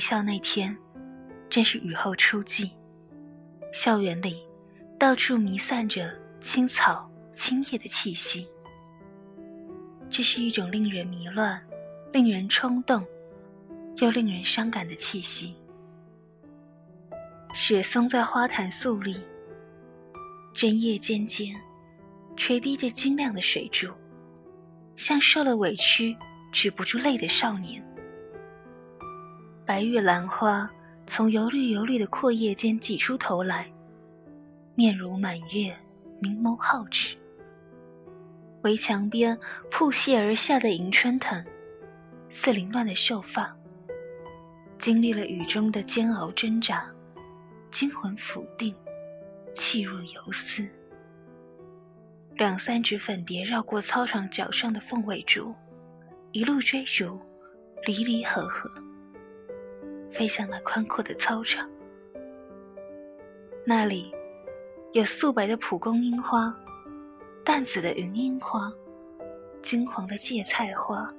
[0.00, 0.74] 校那天，
[1.50, 2.70] 正是雨后初霁，
[3.72, 4.42] 校园里
[4.98, 8.48] 到处弥散着青草、青叶的气息。
[10.08, 11.60] 这是一种令人迷乱、
[12.12, 13.04] 令人冲动，
[13.98, 15.54] 又令人伤感的气息。
[17.54, 19.20] 雪松在花坛肃立，
[20.54, 21.54] 针叶尖尖，
[22.36, 23.88] 垂滴着晶亮的水珠，
[24.96, 26.16] 像受了委屈
[26.50, 27.84] 止不住泪的少年。
[29.70, 30.68] 白玉兰花
[31.06, 33.70] 从油绿油绿的阔叶间挤出头来，
[34.74, 35.72] 面如满月，
[36.18, 37.16] 明眸皓齿。
[38.64, 39.38] 围墙边
[39.70, 41.40] 铺泻而下的迎春藤，
[42.30, 43.56] 似凌乱的秀发。
[44.76, 46.84] 经历了雨中的煎熬挣扎，
[47.70, 48.74] 惊魂甫定，
[49.54, 50.68] 气若游丝。
[52.34, 55.54] 两三只粉蝶绕过操场脚上的凤尾竹，
[56.32, 57.20] 一路追逐，
[57.86, 58.68] 离离合合，
[60.10, 61.68] 飞向那宽阔的操场。
[63.64, 64.12] 那里
[64.92, 66.54] 有素白的蒲公英花。
[67.42, 68.70] 淡紫的云英花，
[69.62, 71.12] 金黄的芥菜花，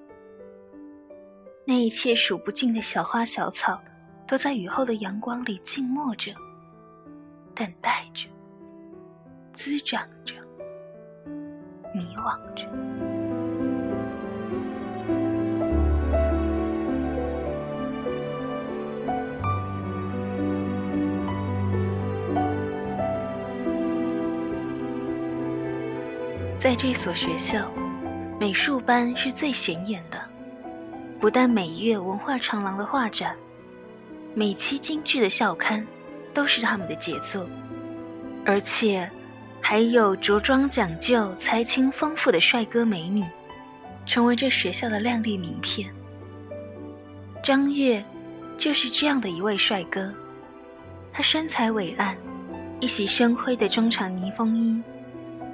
[1.66, 3.82] 那一切数不尽的小花小草，
[4.28, 6.32] 都在雨后的阳光里静默着，
[7.56, 8.30] 等待着，
[9.56, 10.36] 滋长着，
[11.94, 13.11] 迷惘着。
[26.62, 27.68] 在这所学校，
[28.40, 30.22] 美术班是最显眼的。
[31.20, 33.36] 不但每月文化长廊的画展，
[34.36, 35.84] 每期精致的校刊，
[36.36, 37.50] 都是他们的杰作，
[38.46, 39.10] 而且
[39.60, 43.26] 还有着装讲究、才情丰富的帅哥美女，
[44.06, 45.92] 成为这学校的亮丽名片。
[47.42, 48.06] 张悦
[48.60, 50.14] 就是这样的一位帅哥，
[51.12, 52.16] 他身材伟岸，
[52.80, 54.80] 一袭深灰的中长呢风衣。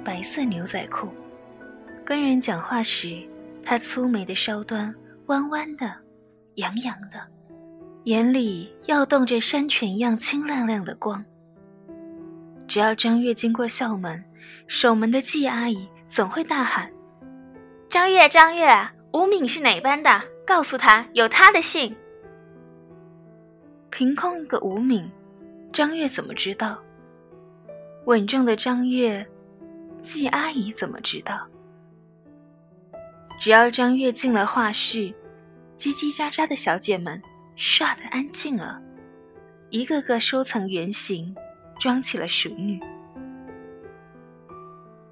[0.04, 1.08] 白色牛仔裤，
[2.04, 3.22] 跟人讲话时，
[3.62, 4.94] 他粗眉的梢端
[5.26, 5.94] 弯弯的、
[6.54, 7.20] 痒痒的，
[8.04, 11.22] 眼里耀动着山泉一样清亮亮的光。
[12.66, 14.22] 只要张月经过校门，
[14.66, 16.90] 守门的季阿姨总会大喊
[17.90, 18.68] ：“张月，张月，
[19.12, 20.22] 吴敏是哪班的？
[20.46, 21.94] 告诉他有他的信。”
[23.90, 25.10] 凭空一个吴敏，
[25.72, 26.78] 张月怎么知道？
[28.04, 29.26] 稳重的张月。
[30.02, 31.46] 季阿姨怎么知道？
[33.40, 35.14] 只要张月进了画室，
[35.76, 37.20] 叽叽喳喳的小姐们
[37.56, 38.80] 唰的安静了，
[39.70, 41.34] 一个个收藏原型，
[41.78, 42.80] 装起了熟女。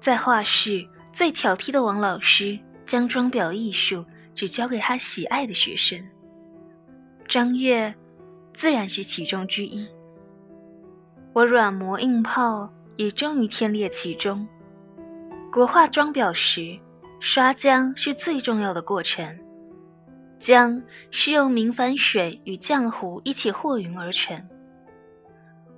[0.01, 4.05] 在画室最挑剔的王老师，将装裱艺术
[4.35, 6.01] 只交给他喜爱的学生。
[7.27, 7.93] 张月，
[8.53, 9.87] 自然是其中之一。
[11.33, 14.47] 我软磨硬泡，也终于天列其中。
[15.57, 16.77] 国画装裱时，
[17.19, 19.27] 刷浆是最重要的过程。
[20.39, 20.79] 浆
[21.09, 24.39] 是用明矾水与浆糊一起和匀而成。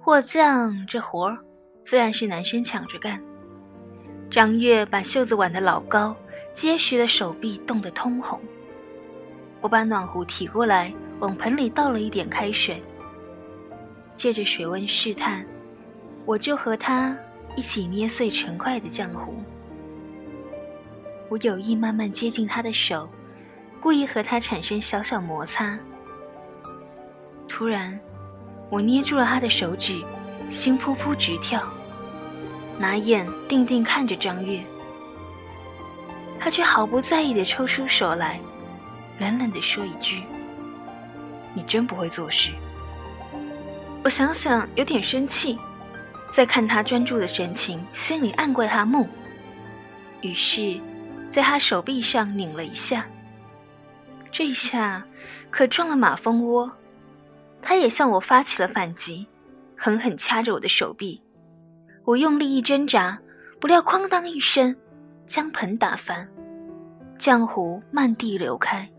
[0.01, 1.37] 和浆这活儿，
[1.85, 3.23] 自然是男生抢着干。
[4.29, 6.13] 张月把袖子挽得老高，
[6.53, 8.37] 结实的手臂冻得通红。
[9.61, 12.83] 我把暖壶提过来，往盆里倒了一点开水，
[14.17, 15.45] 借着水温试探，
[16.25, 17.15] 我就和他
[17.55, 19.41] 一起捏碎成块的浆糊。
[21.29, 23.07] 我有意慢慢接近他的手，
[23.79, 25.77] 故意和他产生小小摩擦。
[27.47, 27.97] 突然，
[28.69, 30.03] 我捏住了他的手指，
[30.49, 31.61] 心扑扑直跳，
[32.79, 34.63] 拿眼定定看着张月，
[36.39, 38.39] 他却毫不在意地抽出手来，
[39.19, 40.23] 冷冷地说一句
[41.53, 42.51] ：“你真不会做事。”
[44.03, 45.59] 我想想有点生气，
[46.31, 49.07] 再看他专注的神情，心里暗怪他木。
[50.21, 50.79] 于是。
[51.29, 53.05] 在他手臂上拧了一下，
[54.31, 55.05] 这下
[55.49, 56.69] 可撞了马蜂窝，
[57.61, 59.27] 他也向我发起了反击，
[59.77, 61.21] 狠狠掐着我的手臂。
[62.03, 63.19] 我用力一挣扎，
[63.59, 64.75] 不料哐当一声，
[65.27, 66.27] 将盆打翻，
[67.19, 68.89] 浆糊漫地流开。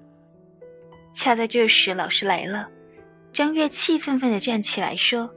[1.13, 2.69] 恰在这时，老师来了，
[3.33, 5.29] 张月气愤愤地站起来说：“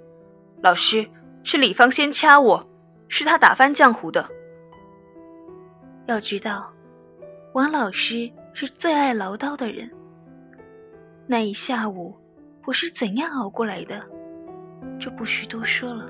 [0.62, 1.08] 老师，
[1.44, 2.70] 是李芳先掐我，
[3.08, 4.30] 是他打翻浆糊的。
[6.06, 6.72] 要知道。”
[7.54, 9.88] 王老师是最爱唠叨的人。
[11.28, 12.12] 那一下午
[12.66, 14.04] 我是怎样熬过来的
[15.00, 16.10] 就不需多说了。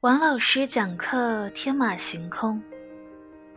[0.00, 2.60] 王老师讲课天马行空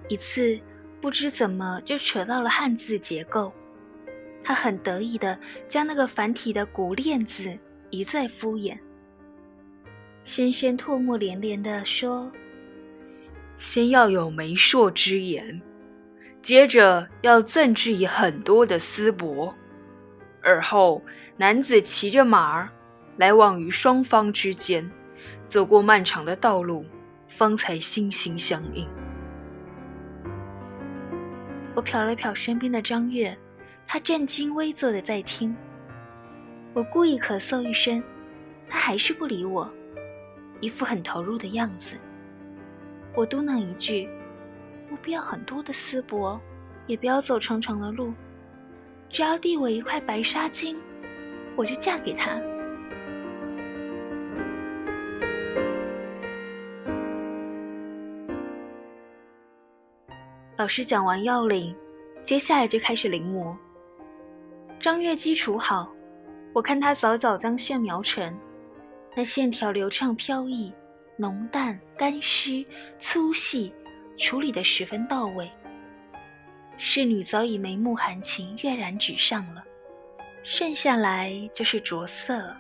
[0.10, 0.60] 一次
[1.00, 3.54] 不知怎么就扯到了汉字结构，
[4.44, 7.58] 他很得意的将那个繁体的古练字
[7.90, 8.78] 一再敷衍。
[10.26, 12.30] 先生唾沫连连的说
[13.58, 15.62] ：“先要有媒妁之言，
[16.42, 19.54] 接着要赠之以很多的丝帛，
[20.42, 21.02] 而后
[21.38, 22.70] 男子骑着马儿
[23.18, 24.90] 来往于双方之间。”
[25.48, 26.86] 走过漫长的道路，
[27.28, 28.88] 方才心心相印。
[31.80, 33.34] 我瞟了瞟身边的张月，
[33.88, 35.56] 他正襟危坐的在听。
[36.74, 38.04] 我故意咳嗽一声，
[38.68, 39.72] 他还是不理我，
[40.60, 41.96] 一副很投入的样子。
[43.16, 44.10] 我嘟囔一句
[44.92, 46.38] ：“我不要很多的丝帛，
[46.86, 48.14] 也不要走长长的路，
[49.10, 50.76] 只要递我一块白纱巾，
[51.56, 52.42] 我就嫁给他。”
[60.60, 61.74] 老师讲完要领，
[62.22, 63.56] 接下来就开始临摹。
[64.78, 65.90] 张月基础好，
[66.52, 68.38] 我看他早早将线描成，
[69.16, 70.70] 那线条流畅飘逸，
[71.16, 72.62] 浓淡、干湿、
[73.00, 73.74] 粗细，
[74.18, 75.50] 处理的十分到位。
[76.76, 79.64] 侍女早已眉目含情，跃然纸上了，
[80.44, 82.60] 剩下来就是着色了。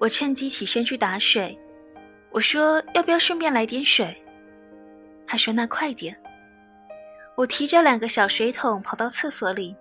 [0.00, 1.56] 我趁机起身去打水，
[2.32, 4.12] 我说要不要顺便来点水？
[5.24, 6.20] 他说那快点。
[7.36, 9.74] 我提着两个小水桶跑到厕所里，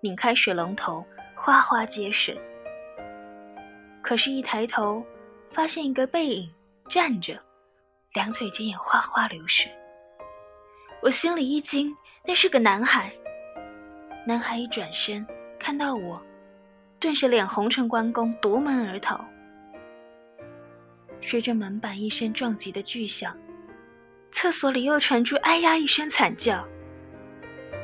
[0.00, 1.04] 拧开水龙头，
[1.34, 2.38] 哗哗接水。
[4.02, 5.04] 可是，一抬头，
[5.50, 6.52] 发现一个背影
[6.88, 7.38] 站着，
[8.12, 9.70] 两腿间也哗哗流水。
[11.02, 11.94] 我心里一惊，
[12.24, 13.10] 那是个男孩。
[14.26, 15.26] 男孩一转身，
[15.58, 16.20] 看到我，
[17.00, 19.24] 顿时脸红成关公，夺门而逃。
[21.22, 23.36] 随着门板一声撞击的巨响，
[24.32, 26.66] 厕所里又传出“哎呀”一声惨叫。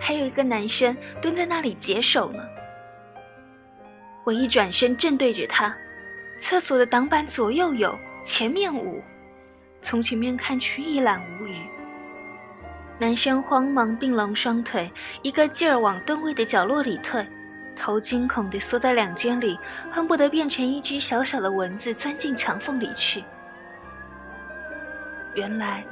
[0.04, 2.43] 还有一个男生蹲在那里解手呢。
[4.25, 5.72] 我一转身正对着他，
[6.40, 9.00] 厕所的挡板左右有，前面无，
[9.81, 11.54] 从前面看去一览无余。
[12.99, 14.90] 男生慌忙并拢双腿，
[15.22, 17.25] 一个劲儿往灯位的角落里退，
[17.76, 19.56] 头惊恐地缩在两间里，
[19.88, 23.22] 恨不得变成一只小小的蚊子钻进墙缝里去。
[25.37, 25.84] 原来，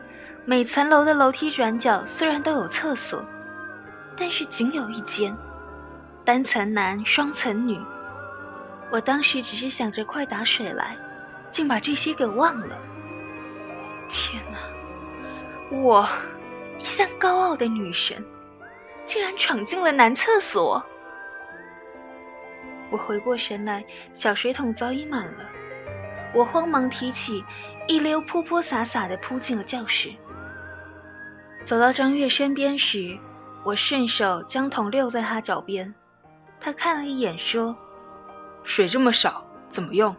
[0.45, 3.25] 每层楼的楼梯转角虽然都有厕所。
[4.17, 5.35] 但是仅有一间，
[6.25, 7.79] 单层男，双层女。
[8.91, 10.97] 我当时只是想着快打水来，
[11.51, 12.77] 竟把这些给忘了。
[14.09, 14.59] 天哪！
[15.71, 16.07] 我
[16.79, 18.23] 一向高傲的女神，
[19.05, 20.85] 竟然闯进了男厕所。
[22.91, 25.49] 我回过神来，小水桶早已满了。
[26.35, 27.45] 我慌忙提起，
[27.87, 30.11] 一溜泼泼洒洒的扑进了教室。
[31.65, 33.17] 走到张月身边时。
[33.63, 35.93] 我顺手将桶溜在他脚边，
[36.59, 37.77] 他看了一眼，说
[38.65, 40.15] ：“水这么少，怎么用？”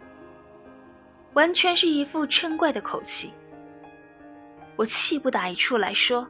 [1.34, 3.32] 完全是一副嗔怪的口气。
[4.76, 6.26] 我气不打一处来说：“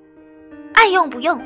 [0.75, 1.41] 爱用不用。”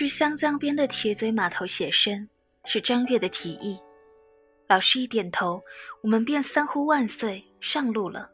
[0.00, 2.26] 去湘江边的铁嘴码头写生，
[2.64, 3.78] 是张月的提议。
[4.66, 5.60] 老师一点头，
[6.00, 8.26] 我们便三呼万岁，上路了。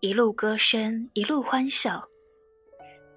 [0.00, 2.04] 一路歌声，一路欢笑。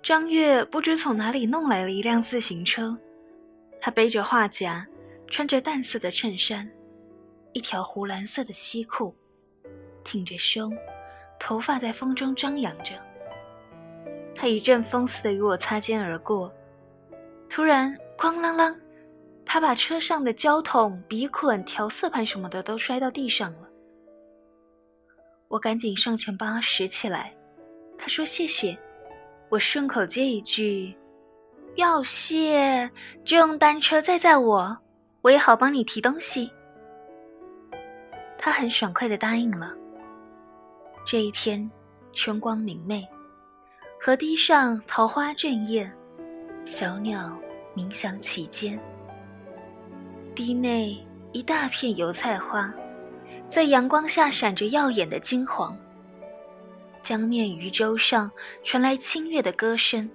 [0.03, 2.95] 张月不知从哪里弄来了一辆自行车，
[3.81, 4.86] 他背着画夹，
[5.25, 6.69] 穿着淡色的衬衫，
[7.51, 9.12] 一条湖蓝色的西裤，
[10.03, 10.71] 挺着胸，
[11.39, 12.93] 头发在风中张扬着。
[14.36, 16.53] 他一阵风似的与我擦肩而过。
[17.50, 18.75] 突然，哐啷啷，
[19.46, 23.68] 他把车上的胶桶、笔捆、调色盘什么的都摔到地上了。
[25.48, 27.34] 我赶紧上前帮他拾起来。
[27.98, 28.77] 他说谢谢，
[29.50, 30.96] 我顺口接一句
[31.75, 32.89] ：“要谢
[33.25, 34.77] 就用单车载载我，
[35.22, 36.51] 我也好帮你提东西。”
[38.38, 39.74] 他很爽快的答应了。
[41.06, 41.70] 这一天，
[42.13, 43.08] 春光明媚。
[44.00, 45.92] 河堤上桃花正艳，
[46.69, 47.33] 小鸟
[47.74, 48.77] 鸣响其间。
[50.36, 52.71] 堤内一大片油菜花，
[53.50, 55.75] 在阳光下闪着耀眼的金黄。
[57.01, 58.29] 江面渔舟上
[58.65, 60.09] 传来清越的歌声，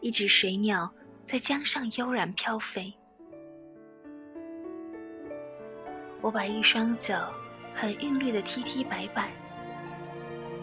[0.00, 0.88] 一只水鸟
[1.24, 2.92] 在江上悠然飘飞。
[6.20, 7.32] 我把一双脚
[7.72, 9.30] 很韵律的踢踢摆摆，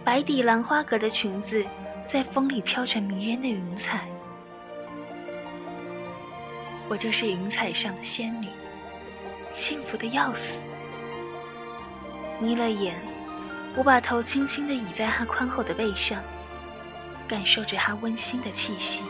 [0.05, 1.65] 白底蓝花格的裙子
[2.07, 4.07] 在风里飘成迷人的云彩。
[6.91, 8.49] 我就是云彩上的仙女，
[9.53, 10.59] 幸福的要死。
[12.37, 12.93] 眯了眼。
[13.77, 16.21] 我把头轻轻地倚在他宽厚的背上，
[17.29, 19.05] 感受着他温馨的气息。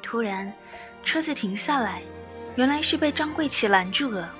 [0.00, 0.52] 突然，
[1.02, 2.00] 车子停下来，
[2.54, 4.32] 原来是被张桂琪拦住了。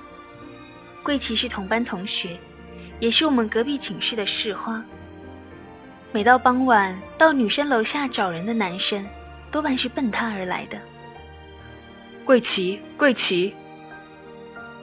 [1.03, 2.39] 桂琪是同班同学，
[3.01, 4.81] 也是我们隔壁寝室的市花。
[6.11, 9.05] 每到傍晚，到女生楼下找人的男生，
[9.51, 10.79] 多半是奔她而来的。
[12.25, 13.55] 桂琪，桂琪。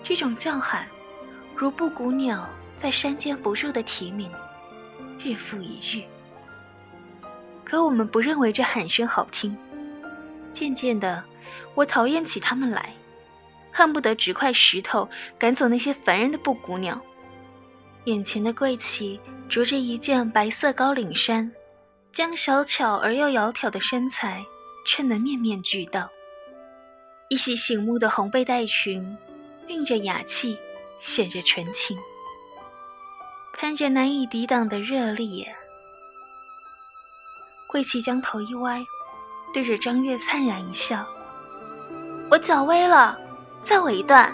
[0.05, 0.87] 这种叫喊，
[1.57, 4.31] 如布谷鸟在山间不住的啼鸣，
[5.19, 6.01] 日复一日。
[7.65, 9.57] 可我们不认为这喊声好听。
[10.53, 11.25] 渐渐的，
[11.75, 12.91] 我讨厌起他们来，
[13.73, 17.03] 恨不得执块石头赶走那些烦人的布谷鸟。
[18.07, 21.49] 眼前的桂旗着着一件白色高领衫，
[22.13, 24.45] 将小巧而又窈窕的身材
[24.85, 26.09] 衬得面面俱到。
[27.29, 29.17] 一袭醒目的红背带裙。
[29.69, 30.57] 蕴着雅气，
[31.01, 31.99] 显着纯情，
[33.55, 35.45] 喷着难以抵挡的热力。
[37.67, 38.81] 桂琪将头一歪，
[39.53, 41.05] 对着张月灿然一笑
[42.31, 43.19] ：“我脚崴了，
[43.65, 44.33] 再我一段。”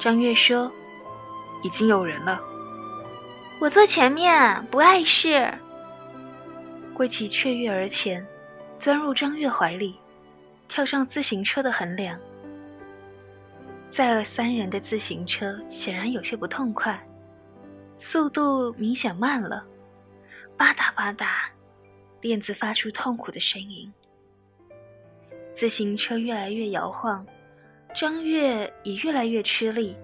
[0.00, 0.68] 张月说
[1.62, 2.40] ：“已经有人了。”
[3.60, 5.52] 我坐前面，不碍事。
[6.94, 8.24] 桂琪雀跃而前，
[8.78, 9.98] 钻入张月怀里，
[10.68, 12.18] 跳上自行车的横梁。
[13.90, 17.00] 载了三人的自行车显然有些不痛快，
[17.98, 19.64] 速度明显慢了，
[20.56, 21.26] 吧嗒吧嗒，
[22.20, 23.92] 链子发出痛苦的声音。
[25.54, 27.26] 自行车越来越摇晃，
[27.94, 29.96] 张月也越来越吃力。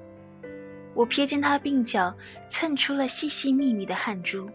[0.95, 2.15] 我瞥见他鬓角
[2.49, 4.49] 蹭出了细细密密的汗珠。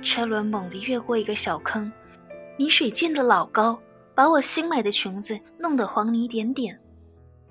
[0.00, 1.90] 车轮猛地越过一个小坑，
[2.56, 3.78] 泥水溅得老高，
[4.14, 6.78] 把我新买的裙子弄得黄泥点点。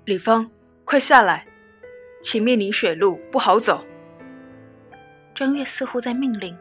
[0.06, 0.50] 李芳，
[0.84, 1.46] 快下来！
[2.22, 3.84] 前面泥水路不好走。
[5.34, 6.58] 张月似乎在命令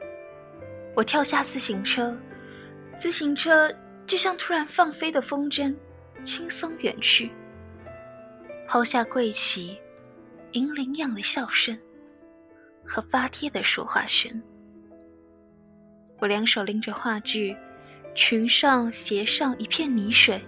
[0.94, 2.16] 我跳下自行车，
[2.98, 3.74] 自行车
[4.06, 5.74] 就像突然放飞的风筝，
[6.24, 7.32] 轻松远去，
[8.68, 9.80] 抛下桂旗，
[10.58, 11.78] 银铃样的笑声
[12.84, 14.42] 和发帖的说话声。
[16.18, 17.56] 我两手拎着话剧，
[18.16, 20.42] 裙上鞋上一片泥水，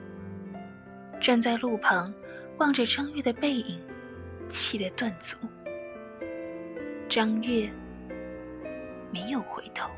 [1.22, 2.12] 站在路旁。
[2.58, 3.80] 望着张月的背影，
[4.50, 5.38] 气得断足。
[7.08, 7.70] 张月
[9.14, 9.90] 没有回头。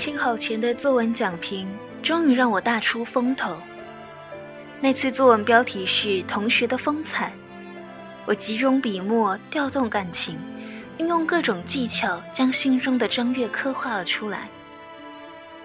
[0.00, 1.68] 清考前的作文讲评
[2.02, 3.54] 终于让我大出风头。
[4.80, 7.30] 那次作文标题是《同学的风采》，
[8.24, 10.38] 我集中笔墨，调动感情，
[10.96, 14.48] 运用各种技巧，将心中的张月刻画了出来。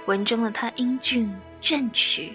[0.06, 2.30] 文中的他英俊正直、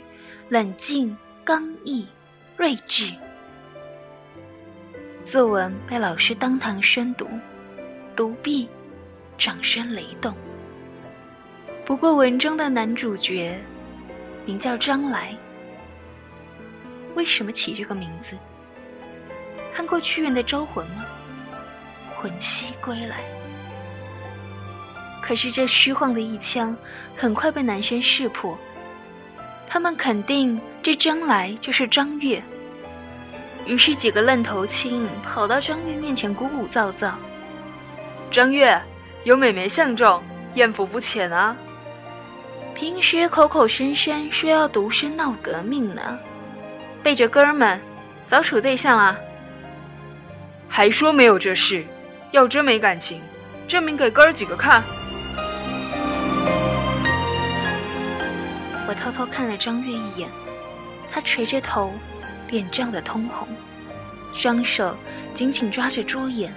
[0.48, 1.14] 冷静
[1.44, 2.08] 刚毅、
[2.56, 3.12] 睿智。
[5.22, 7.28] 作文被老师当堂宣读，
[8.16, 8.66] 读毕，
[9.36, 10.34] 掌声雷动。
[11.90, 13.58] 不过，文中的男主角
[14.46, 15.36] 名叫张来。
[17.16, 18.36] 为什么起这个名字？
[19.74, 21.04] 看过屈原的《招魂》吗？
[22.14, 23.16] 魂兮归来。
[25.20, 26.76] 可是这虚晃的一枪，
[27.16, 28.56] 很快被男生识破。
[29.66, 32.40] 他们肯定这张来就是张月。
[33.66, 37.10] 于是几个愣头青跑到张月面前鼓鼓噪噪
[38.30, 38.80] ：“张月，
[39.24, 40.22] 有美眉相中，
[40.54, 41.56] 艳福不浅啊！”
[42.80, 46.18] 平时口口声声说要独身闹革命呢，
[47.02, 47.78] 背着哥们
[48.26, 49.18] 早处对象了，
[50.66, 51.84] 还说没有这事，
[52.30, 53.20] 要真没感情，
[53.68, 54.82] 证明给哥儿几个看。
[58.88, 60.26] 我偷偷看了张月一眼，
[61.12, 61.92] 他垂着头，
[62.48, 63.46] 脸涨得通红，
[64.32, 64.96] 双手
[65.34, 66.50] 紧紧抓着桌沿，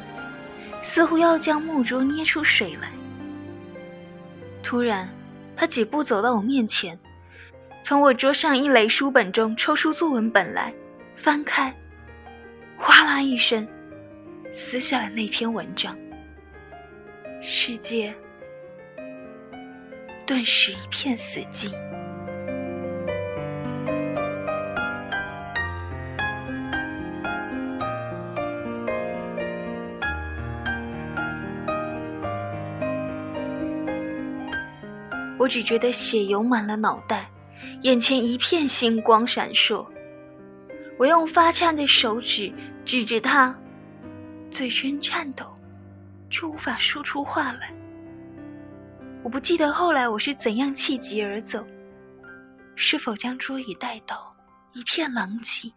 [0.81, 2.89] 似乎要将木桌捏出水来。
[4.63, 5.05] 突然，
[5.55, 6.97] 他几步走到我面前，
[7.83, 10.73] 从我桌上一垒书本中抽出作文本来，
[11.15, 11.73] 翻开，
[12.77, 13.67] 哗啦一声，
[14.51, 15.97] 撕下了那篇文章。
[17.41, 18.13] 世界
[20.25, 21.71] 顿时一片死寂。
[35.43, 37.29] 我只觉得血涌满了脑袋，
[37.81, 39.85] 眼前一片星光闪烁。
[40.97, 42.49] 我用发颤的手指
[42.85, 43.53] 指着他，
[44.49, 45.53] 嘴唇颤抖，
[46.29, 47.73] 却无法说出话来。
[49.21, 51.67] 我不记得后来我是怎样气急而走，
[52.77, 54.33] 是否将桌椅带倒，
[54.71, 55.69] 一片狼藉，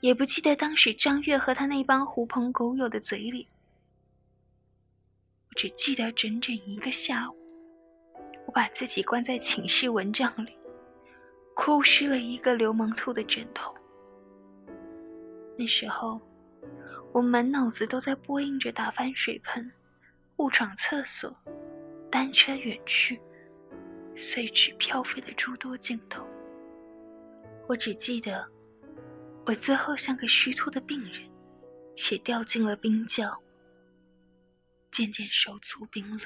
[0.00, 3.46] 也不记得当时张月和他那帮狐朋狗友的嘴脸。
[5.48, 7.37] 我只记得整整一个下午。
[8.58, 10.58] 把自己关在寝室蚊帐里，
[11.54, 13.72] 哭湿了一个流氓兔的枕头。
[15.56, 16.20] 那时候，
[17.12, 19.70] 我满脑子都在播映着打翻水盆、
[20.38, 21.32] 误闯厕所、
[22.10, 23.20] 单车远去、
[24.16, 26.26] 碎纸飘飞的诸多镜头。
[27.68, 28.44] 我只记得，
[29.46, 31.30] 我最后像个虚脱的病人，
[31.94, 33.40] 且掉进了冰窖，
[34.90, 36.22] 渐渐手足冰冷。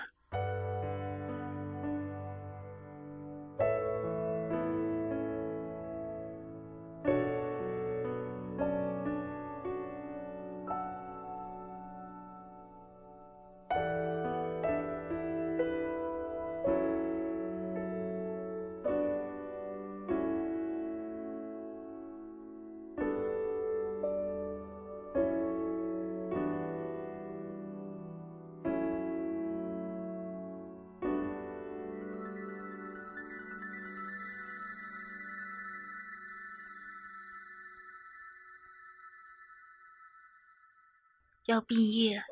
[41.47, 42.23] 要毕业，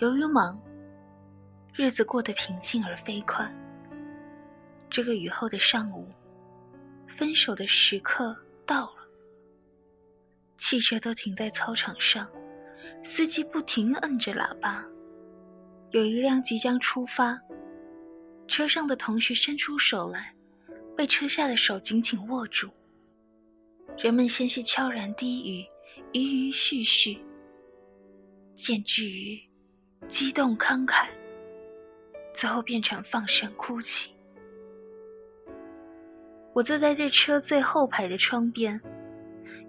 [0.00, 0.60] 由于忙，
[1.72, 3.50] 日子过得平静而飞快。
[4.90, 6.06] 这个雨后的上午，
[7.08, 9.08] 分手的时刻到了。
[10.58, 12.30] 汽车都停在操场上，
[13.02, 14.84] 司机不停摁着喇叭。
[15.92, 17.40] 有一辆即将出发，
[18.46, 20.34] 车上的同学伸出手来，
[20.94, 22.68] 被车下的手紧紧握住。
[23.96, 25.66] 人们先是悄然低语，
[26.12, 27.18] 鱼鱼絮絮。
[28.60, 29.40] 见至于
[30.06, 31.06] 激动慷慨，
[32.34, 34.14] 最后变成放声哭泣。
[36.52, 38.78] 我坐在这车最后排的窗边，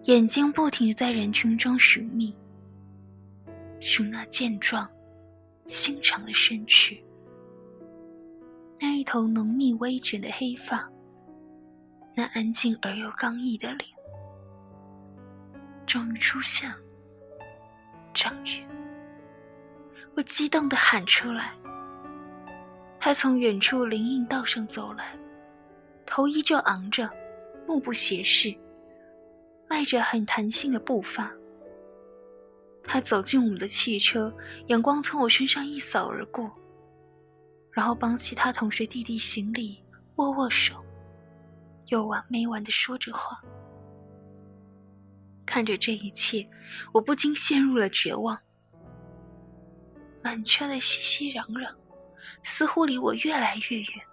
[0.04, 2.36] 眼睛不停的在人群中寻觅，
[3.80, 4.89] 寻那健壮、
[5.67, 7.01] 心长的身躯，
[8.80, 10.89] 那一头浓密微卷的黑发，
[12.13, 13.89] 那安静而又刚毅的脸，
[15.86, 16.77] 终于出现了，
[18.13, 18.65] 张宇。
[20.15, 21.54] 我激动的喊出来。
[23.00, 25.17] 他从远处林荫道上走来，
[26.06, 27.10] 头依旧昂着，
[27.67, 28.56] 目不斜视，
[29.67, 31.32] 迈着很弹性的步伐。
[32.84, 34.32] 他走进我们的汽车，
[34.67, 36.52] 阳光从我身上一扫而过，
[37.71, 39.84] 然后帮其他同学递递行李，
[40.15, 40.76] 握握手，
[41.88, 43.41] 有完没完的说着话。
[45.45, 46.47] 看着这一切，
[46.93, 48.38] 我不禁陷入了绝望。
[50.24, 51.76] 满圈的熙熙攘攘，
[52.44, 54.08] 似乎离我越来越远。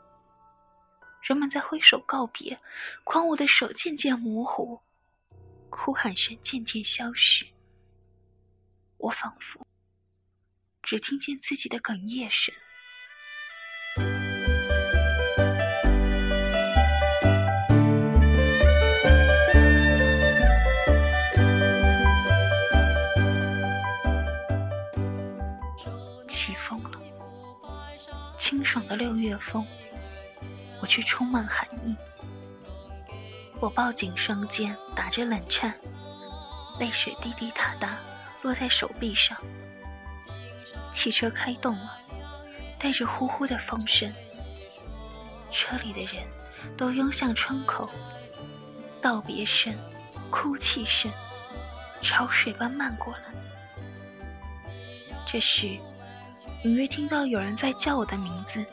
[1.22, 2.58] 人们在挥手告别，
[3.04, 4.80] 狂舞的手渐渐模糊，
[5.68, 7.46] 哭喊声渐渐消失。
[8.96, 9.66] 我仿佛
[10.82, 12.54] 只听见自己的哽咽声。
[28.78, 29.66] 爽的六月风，
[30.80, 31.96] 我却充满寒意。
[33.58, 35.74] 我抱紧双肩，打着冷颤，
[36.78, 37.98] 泪水滴滴答答
[38.42, 39.36] 落在手臂上。
[40.92, 41.98] 汽车开动了，
[42.78, 44.12] 带着呼呼的风声。
[45.50, 46.22] 车里的人
[46.76, 47.90] 都拥向窗口，
[49.02, 49.74] 道别声、
[50.30, 51.10] 哭泣声
[52.00, 53.22] 潮水般漫过来。
[55.26, 55.76] 这时，
[56.64, 58.64] 隐约听到有人在叫我的名字，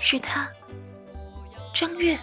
[0.00, 0.48] 是他，
[1.74, 2.18] 张月。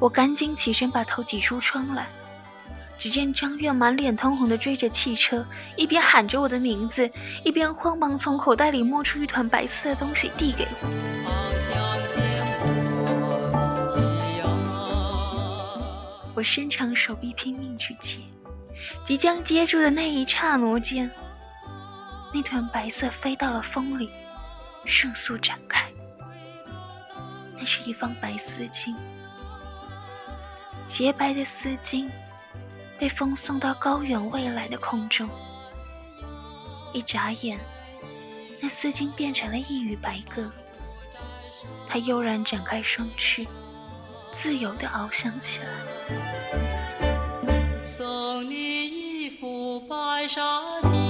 [0.00, 2.08] 我赶紧起身，把头挤出窗来。
[2.98, 7.08] 只见张月满脸通红的追着汽车，一边喊着我的名字，
[7.44, 10.88] 一边慌忙从口袋里摸出一团白色的东西递给我。
[16.34, 18.18] 我伸长手臂拼命去接，
[19.04, 21.08] 即将接住的那一刹那间，
[22.34, 24.10] 那团白色飞到了风里，
[24.84, 25.88] 迅速展开。
[27.56, 28.92] 那是一方白丝巾，
[30.88, 32.10] 洁白的丝巾。
[32.98, 35.28] 被风送到高远未来的空中，
[36.92, 37.58] 一眨眼，
[38.60, 40.50] 那丝巾变成了一羽白鸽。
[41.88, 43.46] 它悠然展开双翅，
[44.34, 45.66] 自由地翱翔起来。
[47.84, 50.40] 送你一幅白纱
[50.82, 51.03] 巾。